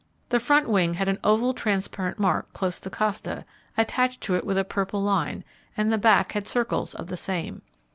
The 0.29 0.39
front 0.39 0.67
wing 0.67 0.95
had 0.95 1.07
an 1.07 1.19
oval 1.23 1.53
transparent 1.53 2.17
mark 2.17 2.51
close 2.53 2.79
the 2.79 2.89
costa, 2.89 3.45
attached 3.77 4.19
to 4.21 4.35
it 4.35 4.43
with 4.43 4.57
a 4.57 4.63
purple 4.65 5.03
line, 5.03 5.43
and 5.77 5.93
the 5.93 5.99
back 5.99 6.31
had 6.31 6.47
circles 6.47 6.95
of 6.95 7.05
the 7.05 7.15
same. 7.17 7.61